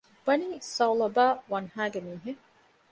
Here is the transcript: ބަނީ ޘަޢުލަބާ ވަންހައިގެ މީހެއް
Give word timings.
ބަނީ 0.25 0.47
ޘަޢުލަބާ 0.73 1.25
ވަންހައިގެ 1.51 1.99
މީހެއް 2.05 2.41